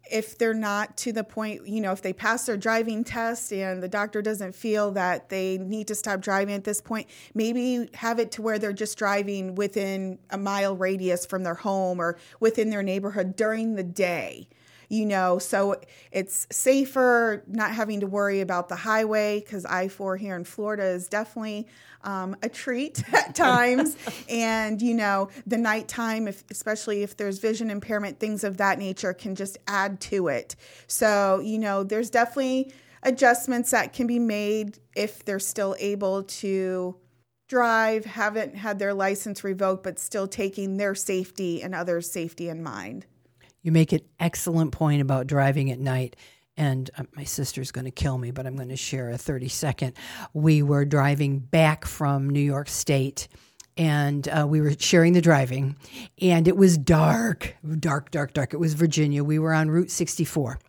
if 0.10 0.38
they're 0.38 0.53
not 0.53 0.96
to 0.98 1.12
the 1.12 1.24
point, 1.24 1.67
you 1.67 1.82
know, 1.82 1.91
if 1.91 2.01
they 2.01 2.13
pass 2.13 2.46
their 2.46 2.58
driving 2.58 3.03
test 3.03 3.51
and 3.51 3.84
the 3.84 3.89
doctor 3.89 4.22
doesn't 4.22 4.56
feel 4.56 4.91
that 4.91 5.29
they 5.29 5.58
need 5.58 5.88
to 5.88 5.96
stop 5.96 6.22
driving 6.22 6.56
at 6.56 6.63
this 6.63 6.82
point, 6.82 7.08
maybe 7.34 7.89
have 7.94 8.20
it 8.20 8.32
to 8.32 8.41
where 8.41 8.58
they're 8.58 8.74
just 8.74 8.98
driving 8.98 9.56
within 9.56 10.17
a 10.29 10.38
mile 10.38 10.75
radius 10.75 11.25
from 11.25 11.44
their 11.44 11.56
home 11.56 12.00
or 12.00 12.17
within 12.39 12.70
their 12.70 12.84
neighborhood 12.84 13.36
during 13.36 13.75
the 13.75 13.84
day 13.84 14.48
you 14.89 15.06
know 15.06 15.39
so 15.39 15.75
it's 16.12 16.48
safer 16.51 17.44
not 17.48 17.72
having 17.72 18.00
to 18.00 18.08
worry 18.08 18.41
about 18.41 18.70
the 18.70 18.75
highway 18.75 19.39
because 19.39 19.63
i4 19.65 20.17
here 20.17 20.36
in 20.36 20.44
florida 20.44 20.84
is 20.84 21.08
definitely 21.08 21.67
um, 22.08 22.36
a 22.41 22.50
treat 22.50 23.03
at 23.13 23.36
times. 23.36 23.96
And 24.29 24.82
you 24.82 24.94
know 24.94 25.29
the 25.46 25.58
nighttime 25.58 26.27
if, 26.27 26.44
especially 26.51 27.01
if 27.03 27.15
there's 27.15 27.39
vision 27.39 27.70
impairment 27.70 28.20
things 28.20 28.44
of 28.44 28.58
that 28.58 28.77
nature 28.77 29.13
can 29.13 29.36
just 29.36 29.58
add 29.67 30.01
to 30.01 30.27
it. 30.27 30.56
So 30.88 31.39
you 31.39 31.58
know 31.60 31.84
there's 31.84 32.10
definitely 32.10 32.74
adjustments 33.03 33.72
that 33.72 33.94
can 33.94 34.08
be 34.08 34.20
made 34.20 34.79
if 34.96 35.24
they're 35.24 35.39
still 35.39 35.75
able 35.79 36.24
to 36.24 36.98
drive 37.48 38.06
haven't 38.06 38.56
had 38.56 38.79
their 38.79 38.94
license 38.94 39.44
revoked 39.44 39.84
but 39.84 39.98
still 39.98 40.27
taking 40.27 40.75
their 40.75 40.94
safety 40.94 41.62
and 41.62 41.74
others 41.74 42.12
safety 42.12 42.50
in 42.50 42.62
mind 42.62 43.06
You 43.67 43.74
make 43.74 43.91
an 43.91 44.00
excellent 44.17 44.71
point 44.71 45.01
about 45.01 45.27
driving 45.27 45.71
at 45.71 45.77
night. 45.77 46.15
And 46.55 46.89
uh, 46.97 47.03
my 47.17 47.25
sister's 47.25 47.69
going 47.69 47.83
to 47.83 47.91
kill 47.91 48.17
me, 48.17 48.31
but 48.31 48.47
I'm 48.47 48.55
going 48.55 48.69
to 48.69 48.77
share 48.77 49.09
a 49.09 49.17
30 49.17 49.50
second. 49.50 49.93
We 50.31 50.62
were 50.62 50.86
driving 50.86 51.39
back 51.39 51.83
from 51.83 52.29
New 52.29 52.39
York 52.39 52.69
State 52.69 53.27
and 53.75 54.27
uh, 54.29 54.47
we 54.47 54.62
were 54.62 54.74
sharing 54.79 55.13
the 55.13 55.21
driving, 55.21 55.75
and 56.19 56.47
it 56.47 56.57
was 56.57 56.77
dark, 56.77 57.55
dark, 57.79 58.09
dark, 58.09 58.33
dark. 58.33 58.53
It 58.53 58.57
was 58.57 58.74
Virginia. 58.74 59.24
We 59.24 59.38
were 59.38 59.53
on 59.53 59.69
Route 59.69 59.91
64. 59.91 60.59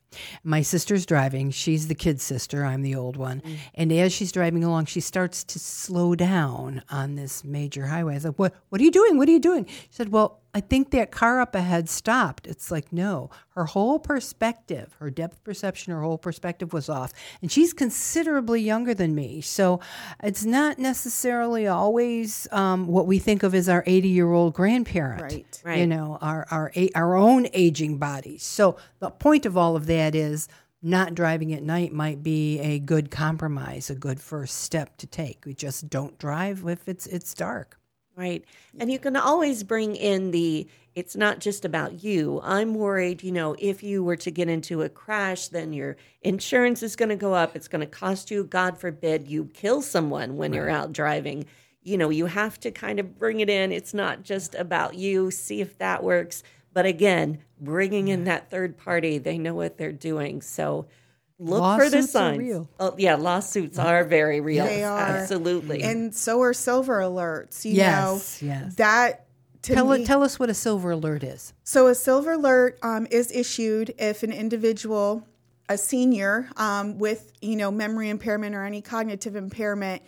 My 0.43 0.63
sister's 0.63 1.07
driving. 1.07 1.51
She's 1.51 1.89
the 1.89 1.95
kid 1.95 2.21
sister. 2.21 2.65
I'm 2.65 2.83
the 2.83 2.95
old 2.95 3.17
one. 3.17 3.43
And 3.75 3.93
as 3.93 4.13
she's 4.13 4.33
driving 4.33 4.65
along, 4.65 4.87
she 4.87 5.01
starts 5.01 5.45
to 5.45 5.59
slow 5.59 6.15
down 6.15 6.83
on 6.91 7.15
this 7.15 7.45
major 7.45 7.87
highway. 7.87 8.13
I 8.13 8.17
was 8.17 8.25
like, 8.25 8.39
"What? 8.39 8.55
What 8.69 8.81
are 8.81 8.85
you 8.85 8.91
doing? 8.91 9.17
What 9.17 9.29
are 9.29 9.33
you 9.33 9.41
doing?" 9.41 9.67
She 9.67 9.89
said, 9.91 10.11
"Well, 10.11 10.41
I 10.59 10.61
think 10.61 10.91
that 10.91 11.11
car 11.11 11.41
up 11.41 11.55
ahead 11.55 11.89
stopped." 11.89 12.47
It's 12.47 12.71
like, 12.71 12.93
no, 12.93 13.31
her 13.51 13.67
whole 13.67 13.99
perspective, 13.99 14.97
her 14.99 15.11
depth 15.11 15.43
perception, 15.45 15.93
her 15.93 16.03
whole 16.03 16.19
perspective 16.19 16.73
was 16.73 16.89
off. 16.89 17.13
And 17.41 17.51
she's 17.51 17.73
considerably 17.73 18.61
younger 18.61 18.95
than 18.95 19.15
me, 19.15 19.41
so 19.41 19.81
it's 20.23 20.45
not 20.45 20.79
necessarily 20.79 21.67
always 21.67 22.49
um, 22.53 22.87
what 22.89 23.07
we 23.07 23.19
think 23.19 23.43
of 23.43 23.55
as 23.55 23.69
our 23.69 23.85
80 23.87 24.09
year 24.09 24.33
old 24.33 24.55
grandparent 24.55 25.23
Right. 25.23 25.63
Right. 25.65 25.79
you 25.79 25.87
know 25.87 26.19
our 26.21 26.47
our 26.51 26.73
our 26.95 27.15
own 27.17 27.47
aging 27.53 27.99
bodies. 27.99 28.43
So 28.43 28.77
the 28.99 29.11
point 29.11 29.47
of 29.47 29.57
all 29.57 29.77
of 29.77 29.87
that 29.87 30.15
is 30.15 30.49
not 30.83 31.15
driving 31.15 31.53
at 31.53 31.63
night 31.63 31.93
might 31.93 32.23
be 32.23 32.61
a 32.61 32.79
good 32.79 33.11
compromise, 33.11 33.91
a 33.91 33.95
good 33.95 34.21
first 34.21 34.59
step 34.61 34.97
to 34.99 35.07
take. 35.07 35.45
We 35.45 35.55
just 35.55 35.89
don't 35.91 36.19
drive 36.19 36.65
if 36.67 36.89
it's 36.89 37.07
it's 37.07 37.35
dark. 37.35 37.78
Right. 38.19 38.45
And 38.81 38.91
you 38.91 38.99
can 38.99 39.15
always 39.15 39.63
bring 39.63 39.95
in 39.95 40.33
the 40.33 40.67
it's 40.97 41.15
not 41.15 41.39
just 41.39 41.65
about 41.65 42.03
you. 42.03 42.41
I'm 42.43 42.75
worried, 42.75 43.23
you 43.23 43.31
know, 43.31 43.55
if 43.61 43.85
you 43.85 44.03
were 44.03 44.17
to 44.17 44.33
get 44.33 44.49
into 44.49 44.83
a 44.83 44.89
crash, 44.89 45.47
then 45.47 45.73
your 45.73 45.97
insurance 46.23 46.83
is 46.83 46.97
going 46.97 47.11
to 47.11 47.17
go 47.17 47.33
up. 47.33 47.55
It's 47.55 47.69
going 47.69 47.83
to 47.83 47.87
cost 47.87 48.33
you, 48.33 48.43
God 48.43 48.77
forbid, 48.77 49.29
you 49.29 49.45
kill 49.55 49.83
someone 49.83 50.37
when 50.37 50.53
you're 50.53 50.69
out 50.69 50.91
driving. 50.93 51.47
You 51.85 51.97
know, 51.97 52.11
you 52.11 52.27
have 52.27 52.59
to 52.61 52.73
kind 52.73 52.99
of 52.99 53.17
bring 53.17 53.39
it 53.39 53.49
in. 53.49 53.71
It's 53.71 53.95
not 53.95 54.25
just 54.25 54.57
about 54.57 54.97
you. 54.97 55.31
See 55.31 55.61
if 55.61 55.79
that 55.79 56.03
works. 56.03 56.43
But 56.73 56.87
again, 56.87 57.39
bringing 57.61 58.09
in 58.09 58.25
that 58.25 58.51
third 58.51 58.77
party, 58.77 59.19
they 59.19 59.39
know 59.39 59.55
what 59.55 59.79
they're 59.79 59.93
doing. 59.93 60.43
So 60.43 60.89
look 61.39 61.59
for 61.81 61.89
the 61.89 61.97
Lawsuits 61.99 62.13
signs. 62.13 62.39
real. 62.39 62.69
Oh, 62.81 62.95
yeah, 62.99 63.15
lawsuits 63.17 63.79
are 63.79 64.05
very 64.05 64.41
real. 64.41 64.65
They 64.65 64.83
are. 64.85 64.99
Absolutely. 64.99 65.83
and 65.83 66.15
so 66.15 66.41
are 66.43 66.53
silver 66.53 66.99
alerts 67.01 67.65
you 67.65 67.73
Yes, 67.75 68.43
know 68.43 68.47
yes. 68.49 68.75
that 68.77 69.25
to 69.63 69.75
Tell 69.75 69.89
me, 69.89 70.05
tell 70.05 70.23
us 70.23 70.39
what 70.39 70.51
a 70.51 70.55
silver 70.55 70.93
alert 70.93 71.23
is. 71.25 71.53
So 71.65 71.89
a 71.89 71.95
silver 71.95 72.33
alert 72.33 72.79
um, 72.83 73.07
is 73.11 73.33
issued 73.33 73.93
if 73.99 74.23
an 74.23 74.31
individual, 74.33 75.27
a 75.69 75.77
senior 75.77 76.49
um, 76.57 76.99
with 76.99 77.33
you 77.41 77.57
know 77.57 77.71
memory 77.71 78.09
impairment 78.09 78.55
or 78.55 78.65
any 78.65 78.81
cognitive 78.81 79.35
impairment, 79.37 80.03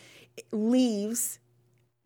leaves 0.53 1.39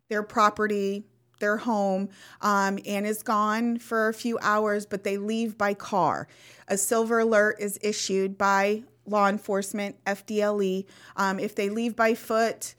their 0.09 0.23
property, 0.23 1.03
their 1.39 1.57
home, 1.57 2.09
um, 2.41 2.79
and 2.85 3.05
is 3.05 3.21
gone 3.23 3.77
for 3.77 4.07
a 4.07 4.13
few 4.13 4.37
hours, 4.41 4.85
but 4.85 5.03
they 5.03 5.17
leave 5.17 5.57
by 5.57 5.73
car. 5.73 6.27
A 6.67 6.77
silver 6.77 7.19
alert 7.19 7.57
is 7.59 7.77
issued 7.81 8.37
by 8.37 8.83
law 9.05 9.27
enforcement, 9.27 10.03
FDLE. 10.05 10.85
Um, 11.15 11.39
if 11.39 11.55
they 11.55 11.69
leave 11.69 11.95
by 11.95 12.13
foot, 12.15 12.75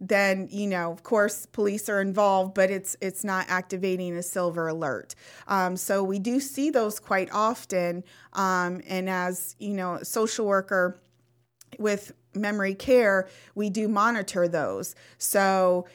then 0.00 0.48
you 0.50 0.66
know 0.66 0.90
of 0.90 1.02
course 1.02 1.46
police 1.46 1.88
are 1.88 2.00
involved 2.00 2.54
but 2.54 2.70
it's 2.70 2.96
it's 3.00 3.24
not 3.24 3.46
activating 3.48 4.14
a 4.16 4.22
silver 4.22 4.68
alert. 4.68 5.14
Um, 5.48 5.76
so 5.76 6.02
we 6.02 6.18
do 6.18 6.40
see 6.40 6.70
those 6.70 6.98
quite 7.00 7.28
often 7.32 8.04
um, 8.32 8.82
and 8.86 9.08
as 9.08 9.56
you 9.58 9.74
know 9.74 9.94
a 9.94 10.04
social 10.04 10.46
worker 10.46 11.00
with 11.78 12.12
memory 12.34 12.74
care 12.74 13.28
we 13.54 13.70
do 13.70 13.88
monitor 13.88 14.48
those. 14.48 14.94
So 15.18 15.86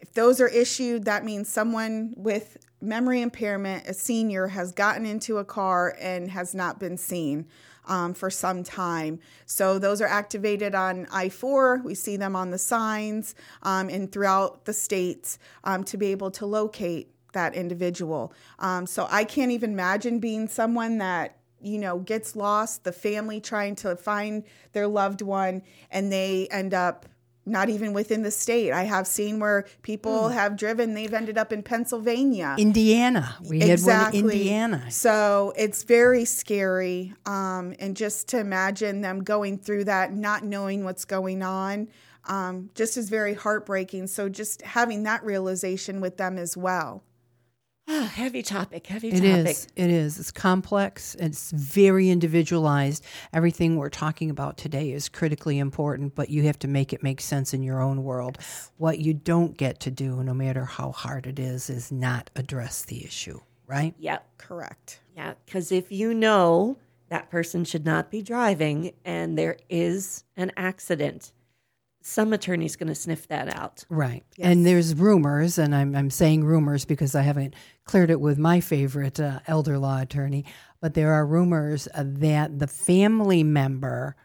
if 0.00 0.12
those 0.14 0.40
are 0.40 0.48
issued 0.48 1.04
that 1.04 1.24
means 1.24 1.48
someone 1.48 2.14
with 2.16 2.56
memory 2.80 3.20
impairment 3.20 3.86
a 3.86 3.94
senior 3.94 4.46
has 4.48 4.72
gotten 4.72 5.04
into 5.04 5.38
a 5.38 5.44
car 5.44 5.96
and 6.00 6.30
has 6.30 6.54
not 6.54 6.78
been 6.78 6.96
seen 6.96 7.46
um, 7.88 8.14
for 8.14 8.30
some 8.30 8.62
time. 8.62 9.18
So 9.46 9.78
those 9.78 10.00
are 10.00 10.06
activated 10.06 10.74
on 10.74 11.06
I 11.10 11.28
4. 11.28 11.82
We 11.84 11.94
see 11.94 12.16
them 12.16 12.36
on 12.36 12.50
the 12.50 12.58
signs 12.58 13.34
um, 13.62 13.88
and 13.88 14.12
throughout 14.12 14.64
the 14.66 14.72
states 14.72 15.38
um, 15.64 15.82
to 15.84 15.96
be 15.96 16.06
able 16.08 16.30
to 16.32 16.46
locate 16.46 17.10
that 17.32 17.54
individual. 17.54 18.32
Um, 18.58 18.86
so 18.86 19.08
I 19.10 19.24
can't 19.24 19.50
even 19.50 19.72
imagine 19.72 20.20
being 20.20 20.48
someone 20.48 20.98
that 20.98 21.34
you 21.60 21.78
know 21.78 21.98
gets 21.98 22.36
lost 22.36 22.84
the 22.84 22.92
family 22.92 23.40
trying 23.40 23.74
to 23.74 23.96
find 23.96 24.44
their 24.72 24.86
loved 24.86 25.22
one 25.22 25.62
and 25.90 26.12
they 26.12 26.46
end 26.52 26.72
up 26.72 27.06
not 27.48 27.68
even 27.68 27.92
within 27.92 28.22
the 28.22 28.30
state. 28.30 28.72
I 28.72 28.84
have 28.84 29.06
seen 29.06 29.40
where 29.40 29.66
people 29.82 30.28
have 30.28 30.56
driven, 30.56 30.94
they've 30.94 31.12
ended 31.12 31.38
up 31.38 31.52
in 31.52 31.62
Pennsylvania. 31.62 32.56
Indiana. 32.58 33.36
We 33.48 33.60
had 33.60 33.80
one 33.80 34.14
in 34.14 34.24
Indiana. 34.24 34.90
So 34.90 35.52
it's 35.56 35.82
very 35.82 36.24
scary. 36.24 37.14
Um, 37.26 37.74
and 37.78 37.96
just 37.96 38.28
to 38.28 38.38
imagine 38.38 39.00
them 39.00 39.24
going 39.24 39.58
through 39.58 39.84
that, 39.84 40.12
not 40.12 40.44
knowing 40.44 40.84
what's 40.84 41.04
going 41.04 41.42
on, 41.42 41.88
um, 42.26 42.70
just 42.74 42.96
is 42.96 43.08
very 43.08 43.34
heartbreaking. 43.34 44.06
So 44.06 44.28
just 44.28 44.62
having 44.62 45.02
that 45.04 45.24
realization 45.24 46.00
with 46.00 46.16
them 46.16 46.38
as 46.38 46.56
well. 46.56 47.02
Ah, 47.90 48.02
heavy 48.14 48.42
topic, 48.42 48.86
heavy 48.86 49.08
It 49.08 49.22
topic. 49.22 49.46
is. 49.48 49.66
It 49.74 49.90
is. 49.90 50.18
It's 50.20 50.30
complex. 50.30 51.14
It's 51.18 51.50
very 51.52 52.10
individualized. 52.10 53.02
Everything 53.32 53.76
we're 53.76 53.88
talking 53.88 54.28
about 54.28 54.58
today 54.58 54.92
is 54.92 55.08
critically 55.08 55.58
important, 55.58 56.14
but 56.14 56.28
you 56.28 56.42
have 56.42 56.58
to 56.58 56.68
make 56.68 56.92
it 56.92 57.02
make 57.02 57.20
sense 57.22 57.54
in 57.54 57.62
your 57.62 57.80
own 57.80 58.04
world. 58.04 58.36
What 58.76 58.98
you 58.98 59.14
don't 59.14 59.56
get 59.56 59.80
to 59.80 59.90
do, 59.90 60.22
no 60.22 60.34
matter 60.34 60.66
how 60.66 60.92
hard 60.92 61.26
it 61.26 61.38
is, 61.38 61.70
is 61.70 61.90
not 61.90 62.28
address 62.36 62.82
the 62.82 63.02
issue, 63.04 63.40
right? 63.66 63.94
Yep. 63.98 64.26
Correct. 64.36 65.00
Yeah, 65.16 65.34
because 65.46 65.72
if 65.72 65.90
you 65.90 66.12
know 66.12 66.76
that 67.08 67.30
person 67.30 67.64
should 67.64 67.86
not 67.86 68.10
be 68.10 68.20
driving 68.20 68.92
and 69.04 69.38
there 69.38 69.56
is 69.70 70.24
an 70.36 70.52
accident, 70.58 71.32
some 72.08 72.32
attorney's 72.32 72.74
going 72.74 72.88
to 72.88 72.94
sniff 72.94 73.28
that 73.28 73.54
out. 73.54 73.84
Right. 73.90 74.24
And 74.38 74.64
there's 74.64 74.94
rumors, 74.94 75.58
and 75.58 75.74
I'm, 75.74 75.94
I'm 75.94 76.10
saying 76.10 76.44
rumors 76.44 76.86
because 76.86 77.14
I 77.14 77.20
haven't 77.20 77.54
cleared 77.84 78.10
it 78.10 78.20
with 78.20 78.38
my 78.38 78.60
favorite 78.60 79.20
uh, 79.20 79.40
elder 79.46 79.78
law 79.78 80.00
attorney, 80.00 80.46
but 80.80 80.94
there 80.94 81.12
are 81.12 81.26
rumors 81.26 81.86
uh, 81.94 82.04
that 82.06 82.58
the 82.58 82.66
family 82.66 83.42
member, 83.42 84.16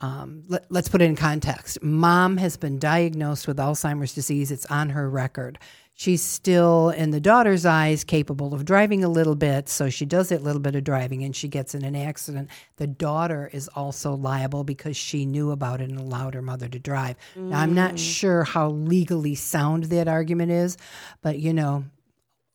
um, 0.00 0.44
let, 0.46 0.66
let's 0.70 0.88
put 0.88 1.02
it 1.02 1.06
in 1.06 1.16
context. 1.16 1.82
Mom 1.82 2.36
has 2.36 2.56
been 2.56 2.78
diagnosed 2.78 3.48
with 3.48 3.56
Alzheimer's 3.56 4.14
disease, 4.14 4.52
it's 4.52 4.66
on 4.66 4.90
her 4.90 5.10
record. 5.10 5.58
She's 5.96 6.22
still, 6.22 6.90
in 6.90 7.10
the 7.12 7.20
daughter's 7.20 7.64
eyes, 7.64 8.02
capable 8.02 8.52
of 8.52 8.64
driving 8.64 9.04
a 9.04 9.08
little 9.08 9.36
bit. 9.36 9.68
So 9.68 9.90
she 9.90 10.04
does 10.04 10.32
a 10.32 10.38
little 10.38 10.60
bit 10.60 10.74
of 10.74 10.82
driving 10.82 11.22
and 11.22 11.34
she 11.34 11.46
gets 11.46 11.72
in 11.72 11.84
an 11.84 11.94
accident. 11.94 12.50
The 12.76 12.88
daughter 12.88 13.48
is 13.52 13.68
also 13.68 14.14
liable 14.14 14.64
because 14.64 14.96
she 14.96 15.24
knew 15.24 15.52
about 15.52 15.80
it 15.80 15.90
and 15.90 16.00
allowed 16.00 16.34
her 16.34 16.42
mother 16.42 16.68
to 16.68 16.78
drive. 16.80 17.16
Now, 17.36 17.60
I'm 17.60 17.74
not 17.74 17.94
mm. 17.94 17.98
sure 17.98 18.42
how 18.42 18.70
legally 18.70 19.36
sound 19.36 19.84
that 19.84 20.08
argument 20.08 20.50
is, 20.50 20.76
but 21.22 21.38
you 21.38 21.54
know, 21.54 21.84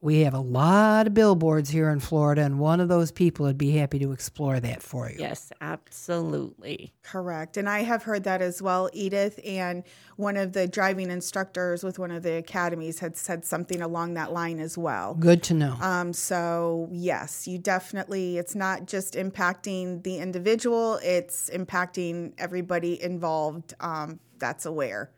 we 0.01 0.21
have 0.21 0.33
a 0.33 0.39
lot 0.39 1.07
of 1.07 1.13
billboards 1.13 1.69
here 1.69 1.89
in 1.89 1.99
Florida, 1.99 2.41
and 2.43 2.57
one 2.57 2.79
of 2.79 2.87
those 2.87 3.11
people 3.11 3.45
would 3.45 3.57
be 3.57 3.71
happy 3.71 3.99
to 3.99 4.13
explore 4.13 4.59
that 4.59 4.81
for 4.81 5.09
you. 5.09 5.17
Yes, 5.19 5.51
absolutely. 5.59 6.93
Correct. 7.03 7.57
And 7.57 7.67
I 7.67 7.79
have 7.79 8.03
heard 8.03 8.23
that 8.23 8.41
as 8.41 8.61
well, 8.61 8.89
Edith. 8.93 9.39
And 9.45 9.83
one 10.15 10.37
of 10.37 10.53
the 10.53 10.67
driving 10.67 11.11
instructors 11.11 11.83
with 11.83 11.99
one 11.99 12.11
of 12.11 12.23
the 12.23 12.35
academies 12.35 12.99
had 12.99 13.17
said 13.17 13.43
something 13.43 13.81
along 13.81 14.13
that 14.13 14.31
line 14.31 14.59
as 14.59 14.77
well. 14.77 15.15
Good 15.15 15.43
to 15.43 15.53
know. 15.53 15.75
Um, 15.81 16.13
so, 16.13 16.87
yes, 16.91 17.45
you 17.45 17.57
definitely, 17.57 18.37
it's 18.37 18.55
not 18.55 18.85
just 18.85 19.15
impacting 19.15 20.03
the 20.03 20.19
individual, 20.19 20.99
it's 21.03 21.49
impacting 21.49 22.33
everybody 22.37 23.01
involved 23.01 23.73
um, 23.81 24.19
that's 24.37 24.65
aware. 24.65 25.11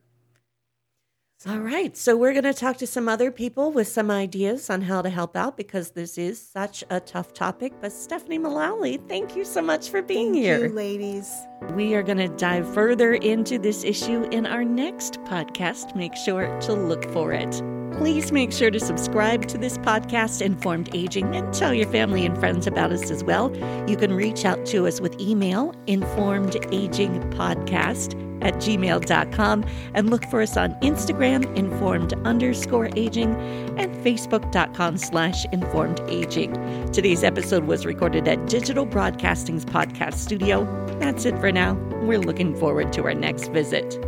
All 1.50 1.60
right. 1.60 1.98
So 1.98 2.16
we're 2.16 2.34
going 2.34 2.44
to 2.44 2.54
talk 2.54 2.78
to 2.78 2.88
some 2.88 3.10
other 3.10 3.32
people 3.32 3.72
with 3.72 3.88
some 3.88 4.12
ideas 4.12 4.70
on 4.70 4.82
how 4.82 5.02
to 5.02 5.10
help 5.10 5.36
out 5.36 5.58
because 5.58 5.92
this 5.92 6.18
is 6.20 6.40
such 6.40 6.84
a 6.92 7.00
tough 7.00 7.34
topic. 7.34 7.74
But 7.82 7.92
Stephanie 7.92 8.38
Mullally, 8.38 8.98
thank 9.08 9.36
you 9.36 9.44
so 9.44 9.62
much 9.62 9.90
for 9.90 10.04
being 10.04 10.34
Thank 10.34 10.44
here. 10.44 10.68
you, 10.68 10.74
ladies. 10.74 11.34
We 11.74 11.96
are 11.96 12.04
going 12.04 12.20
to 12.20 12.28
dive 12.28 12.72
further 12.72 13.16
into 13.16 13.58
this 13.58 13.84
issue 13.84 14.24
in 14.32 14.46
our 14.46 14.64
next 14.64 15.16
podcast. 15.22 15.96
Make 15.96 16.16
sure 16.16 16.60
to 16.62 16.74
look 16.74 17.06
for 17.12 17.32
it. 17.34 17.81
Please 17.94 18.32
make 18.32 18.52
sure 18.52 18.70
to 18.72 18.80
subscribe 18.80 19.48
to 19.48 19.58
this 19.58 19.78
podcast, 19.80 20.42
Informed 20.42 20.96
Aging, 20.96 21.36
and 21.36 21.54
tell 21.54 21.74
your 21.74 21.88
family 21.88 22.26
and 22.26 22.40
friends 22.40 22.68
about 22.68 22.92
us 22.92 23.12
as 23.12 23.24
well. 23.24 23.56
You 23.88 23.98
can 23.98 24.14
reach 24.14 24.46
out 24.46 24.66
to 24.68 24.88
us 24.88 25.02
with 25.02 25.20
email, 25.20 25.74
informedagingpodcast 25.88 28.32
at 28.42 28.56
gmail.com, 28.56 29.66
and 29.94 30.10
look 30.10 30.26
for 30.26 30.42
us 30.42 30.58
on 30.58 30.74
Instagram, 30.82 31.56
informed 31.56 32.14
underscore 32.25 32.90
aging, 32.96 33.36
and 33.77 33.94
facebook.com 34.04 34.98
slash 34.98 35.46
informed 35.51 36.01
aging. 36.08 36.54
Today's 36.92 37.24
episode 37.24 37.66
was 37.66 37.86
recorded 37.86 38.27
at 38.27 38.48
Digital 38.48 38.86
Broadcasting's 38.86 39.66
podcast 39.66 40.16
studio. 40.16 40.66
That's 41.00 41.25
it 41.25 41.38
for 41.40 41.51
now. 41.51 41.75
We're 42.01 42.20
looking 42.20 42.56
forward 42.56 42.92
to 42.94 43.04
our 43.04 43.14
next 43.14 43.50
visit. 43.50 44.00